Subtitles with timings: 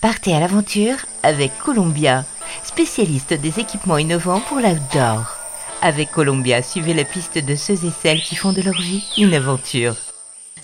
[0.00, 0.94] Partez à l'aventure
[1.24, 2.24] avec Columbia,
[2.62, 5.36] spécialiste des équipements innovants pour l'outdoor.
[5.82, 9.34] Avec Columbia, suivez la piste de ceux et celles qui font de leur vie une
[9.34, 9.96] aventure.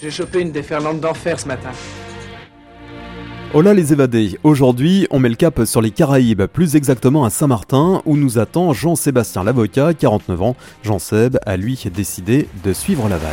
[0.01, 1.73] J'ai chopé une déferlante d'enfer ce matin.
[3.57, 8.03] Hola les évadés, aujourd'hui on met le cap sur les Caraïbes, plus exactement à Saint-Martin,
[8.05, 10.57] où nous attend Jean-Sébastien l'avocat, 49 ans.
[10.83, 13.31] Jean-Seb a lui décidé de suivre la vague.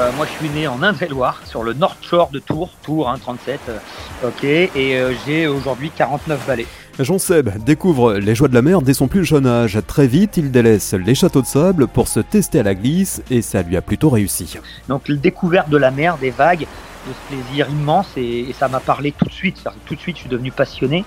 [0.00, 3.60] Euh, moi je suis né en Indre-et-Loire, sur le North Shore de Tours, Tours 37,
[3.68, 3.78] euh,
[4.26, 6.66] ok, et euh, j'ai aujourd'hui 49 balais.
[6.98, 9.78] Jean-Seb découvre les joies de la mer dès son plus jeune âge.
[9.86, 13.40] Très vite, il délaisse les châteaux de sable pour se tester à la glisse et
[13.40, 14.58] ça lui a plutôt réussi.
[14.88, 16.66] Donc la découverte de la mer, des vagues,
[17.06, 19.62] de ce plaisir immense et, ça m'a parlé tout de suite.
[19.86, 21.04] Tout de suite, je suis devenu passionné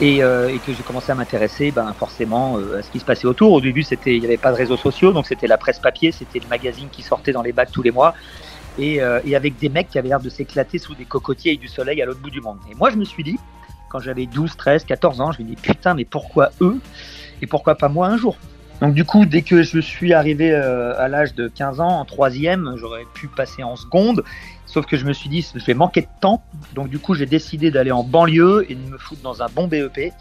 [0.00, 3.26] et, euh, que j'ai commencé à m'intéresser ben, forcément euh, à ce qui se passait
[3.26, 3.52] autour.
[3.52, 6.12] Au début, c'était, il n'y avait pas de réseaux sociaux, donc c'était la presse papier,
[6.12, 8.14] c'était le magazine qui sortait dans les bacs tous les mois.
[8.78, 11.56] Et, euh, et avec des mecs qui avaient l'air de s'éclater sous des cocotiers et
[11.56, 12.58] du soleil à l'autre bout du monde.
[12.70, 13.38] Et moi, je me suis dit,
[13.90, 16.78] quand j'avais 12, 13, 14 ans, je me dis putain, mais pourquoi eux
[17.42, 18.36] et pourquoi pas moi un jour?
[18.80, 22.74] Donc du coup, dès que je suis arrivé à l'âge de 15 ans, en troisième,
[22.76, 24.24] j'aurais pu passer en seconde.
[24.66, 26.42] Sauf que je me suis dit, je vais manquer de temps.
[26.74, 29.68] Donc du coup, j'ai décidé d'aller en banlieue et de me foutre dans un bon
[29.68, 30.12] BEP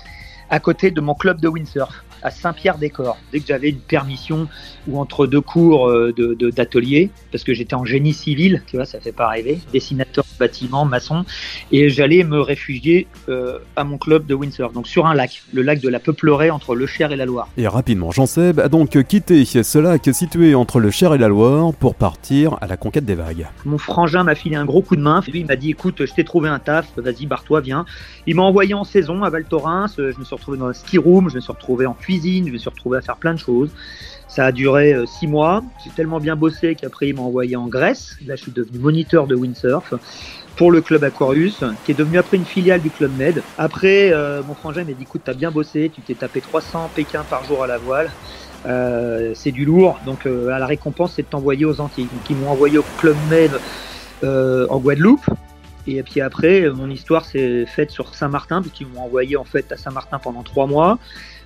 [0.50, 3.18] à côté de mon club de windsurf à Saint-Pierre-des-Corps.
[3.32, 4.48] Dès que j'avais une permission
[4.88, 6.14] ou entre deux cours euh,
[6.56, 10.24] d'atelier, de, parce que j'étais en génie civil, tu vois, ça fait pas rêver, dessinateur
[10.24, 11.26] de bâtiment, maçon,
[11.72, 15.62] et j'allais me réfugier euh, à mon club de windsurf, donc sur un lac, le
[15.62, 17.50] lac de la Peuplerée entre le Cher et la Loire.
[17.58, 21.74] Et rapidement, Jean-Seb a donc quitté ce lac situé entre le Cher et la Loire
[21.74, 23.48] pour partir à la conquête des vagues.
[23.66, 26.14] Mon frangin m'a filé un gros coup de main, lui il m'a dit écoute, je
[26.14, 27.86] t'ai trouvé un taf, vas-y, barre-toi, viens.
[28.28, 30.98] Il m'a envoyé en saison à Val Thorens, je me suis retrouvé dans un ski
[30.98, 33.70] room, je me suis retrouvé en je me suis retrouvé à faire plein de choses.
[34.28, 35.64] Ça a duré euh, six mois.
[35.84, 38.18] J'ai tellement bien bossé qu'après, il m'a envoyé en Grèce.
[38.26, 39.94] Là, je suis devenu moniteur de windsurf
[40.56, 43.42] pour le club Aquarius, qui est devenu après une filiale du club Med.
[43.58, 47.24] Après, euh, mon frangin m'a dit écoute, t'as bien bossé, tu t'es tapé 300 Pékin
[47.30, 48.10] par jour à la voile.
[48.66, 52.08] Euh, c'est du lourd, donc à la récompense, c'est de t'envoyer aux Antilles.
[52.12, 53.52] Donc, ils m'ont envoyé au club Med
[54.24, 55.26] en Guadeloupe.
[55.88, 59.78] Et puis après, mon histoire s'est faite sur Saint-Martin, puisqu'ils m'ont envoyé en fait à
[59.78, 61.00] Saint-Martin pendant trois mois.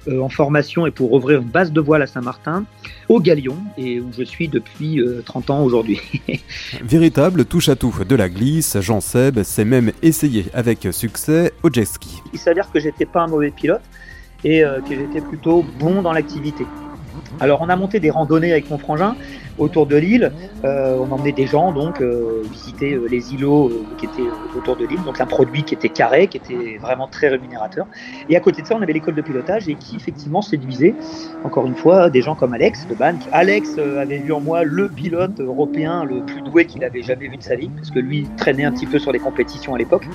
[0.08, 2.66] Euh, en formation et pour ouvrir une base de voile à Saint-Martin,
[3.10, 6.00] au Galion, et où je suis depuis 30 euh, ans aujourd'hui.
[6.84, 12.22] Véritable touche-à-tout de la glisse, Jean Seb s'est même essayé avec succès au jet ski.
[12.34, 13.82] Il s'avère que j'étais pas un mauvais pilote
[14.44, 16.66] et euh, que j'étais plutôt bon dans l'activité.
[17.40, 19.16] Alors on a monté des randonnées avec mon frangin
[19.58, 20.32] autour de l'île.
[20.64, 24.86] Euh, on emmenait des gens donc euh, visiter euh, les îlots qui étaient autour de
[24.86, 25.04] l'île.
[25.04, 27.88] Donc un produit qui était carré, qui était vraiment très rémunérateur.
[28.30, 30.96] Et à côté de ça, on avait l'école de pilotage et qui effectivement séduisait
[31.44, 33.16] encore une fois des gens comme Alex de Ban.
[33.32, 37.38] Alex avait vu en moi le pilote européen le plus doué qu'il avait jamais vu
[37.38, 40.08] de sa vie parce que lui traînait un petit peu sur les compétitions à l'époque.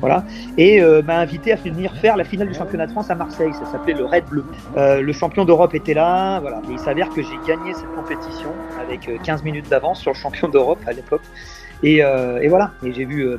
[0.00, 0.24] Voilà.
[0.56, 3.52] Et m'a invité à venir faire la finale du championnat de France à Marseille.
[3.52, 4.44] Ça s'appelait le Red Bleu.
[4.76, 6.40] le champion d'Europe était là.
[6.68, 10.16] Et il s'avère que j'ai gagné cette compétition avec 15 euh, minutes d'avance sur le
[10.16, 11.22] champion d'Europe à l'époque.
[11.82, 13.26] Et, euh, voilà, et j'ai vu.
[13.26, 13.38] Euh,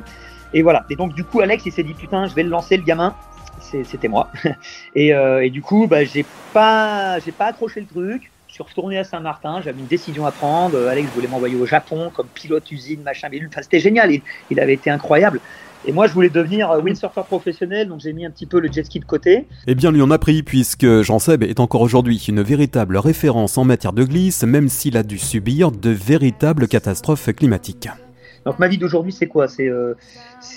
[0.52, 0.84] et voilà.
[0.90, 3.14] Et donc, du coup, Alex, il s'est dit Putain, je vais le lancer, le gamin.
[3.60, 4.30] C'était moi.
[4.94, 8.30] et, du coup, bah, j'ai pas, pas accroché le truc.
[8.46, 10.86] Je suis retourné à Saint-Martin, j'avais une décision à prendre.
[10.86, 13.28] Alex voulait m'envoyer au Japon comme pilote usine, machin.
[13.30, 14.10] Mais enfin, c'était génial,
[14.50, 15.40] il, avait été incroyable.
[15.84, 18.70] Et moi, je voulais devenir euh, windsurfer professionnel, donc j'ai mis un petit peu le
[18.70, 19.46] jet ski de côté.
[19.66, 23.56] Eh bien, lui en a pris, puisque Jean Seb est encore aujourd'hui une véritable référence
[23.58, 27.88] en matière de glisse, même s'il a dû subir de véritables catastrophes climatiques.
[28.44, 29.46] Donc ma vie d'aujourd'hui, c'est quoi?
[29.60, 29.94] Euh,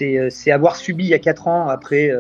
[0.02, 2.12] euh, C'est avoir subi il y a 4 ans, après,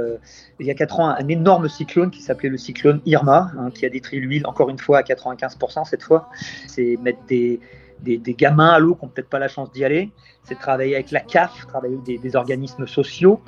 [0.59, 3.85] il y a 4 ans, un énorme cyclone qui s'appelait le cyclone Irma, hein, qui
[3.85, 6.29] a détruit l'huile, encore une fois, à 95% cette fois.
[6.67, 7.59] C'est mettre des,
[8.01, 10.11] des, gamins à l'eau qui n'ont peut-être pas la chance d'y aller,
[10.43, 13.41] c'est travailler avec la CAF, travailler avec des, organismes sociaux,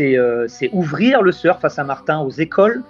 [0.00, 2.82] euh, c'est ouvrir le surf à Saint-Martin aux écoles.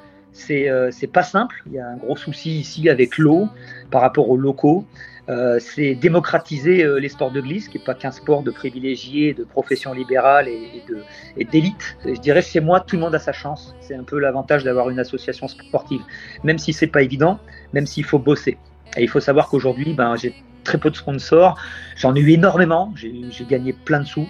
[0.50, 3.48] Euh, c'est pas simple, il y a un gros souci ici avec l'eau
[3.90, 4.84] par rapport aux locaux.
[5.30, 9.44] Euh, c'est démocratiser les sports de glisse, qui n'est pas qu'un sport de privilégiés, de
[9.44, 11.96] profession libérale et, d'élite.
[12.04, 13.74] Je dirais chez moi, tout le monde a sa chance.
[13.80, 16.02] C'est un peu l'avantage d'avoir une association sportive,
[16.42, 17.38] même si c'est pas évident,
[17.72, 18.58] même s'il faut bosser.
[18.96, 20.34] Et il faut savoir qu'aujourd'hui, ben, j'ai
[20.64, 21.58] très peu de sponsors.
[21.96, 22.92] J'en ai eu énormément.
[22.96, 24.28] J'ai gagné plein de sous.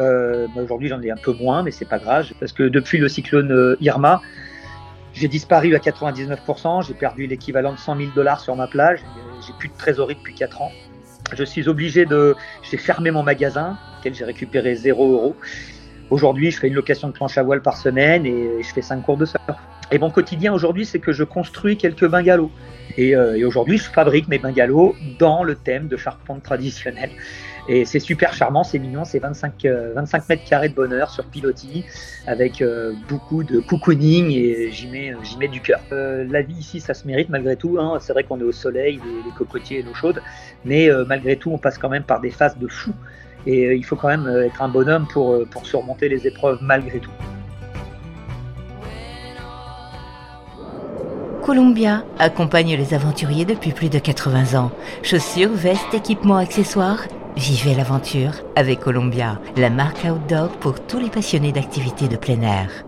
[0.00, 3.08] Euh, aujourd'hui, j'en ai un peu moins, mais c'est pas grave parce que depuis le
[3.08, 4.22] cyclone euh, Irma,
[5.12, 6.86] j'ai disparu à 99%.
[6.86, 9.00] J'ai perdu l'équivalent de 100 000 dollars sur ma plage.
[9.46, 10.72] J'ai plus de trésorerie depuis 4 ans.
[11.34, 12.34] Je suis obligé de.
[12.62, 15.36] J'ai fermé mon magasin, auquel j'ai récupéré 0 euros.
[16.10, 19.02] Aujourd'hui, je fais une location de planche à voile par semaine et je fais 5
[19.02, 19.40] cours de surf.
[19.90, 22.50] Et mon quotidien aujourd'hui, c'est que je construis quelques bungalows.
[22.98, 27.10] Euh, et, aujourd'hui, je fabrique mes bungalows dans le thème de charpente traditionnelle.
[27.68, 31.84] Et c'est super charmant, c'est mignon, c'est 25, 25 mètres carrés de bonheur sur pilotis
[32.26, 32.62] avec
[33.08, 35.14] beaucoup de cocooning et j'y mets,
[35.46, 35.80] du cœur.
[35.92, 37.78] la vie ici, ça se mérite malgré tout.
[37.78, 37.98] Hein.
[38.00, 40.20] C'est vrai qu'on est au soleil, les, les cocotiers et l'eau chaude,
[40.64, 42.92] mais malgré tout, on passe quand même par des phases de fou.
[43.46, 47.12] Et il faut quand même être un bonhomme pour surmonter les épreuves malgré tout.
[51.42, 54.70] Columbia accompagne les aventuriers depuis plus de 80 ans.
[55.02, 57.04] Chaussures, vestes, équipements, accessoires.
[57.36, 62.84] Vivez l'aventure avec Columbia, la marque outdoor pour tous les passionnés d'activités de plein air.